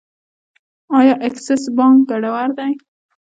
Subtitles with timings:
[0.97, 2.71] آیا اکسس بانک ګټور دی؟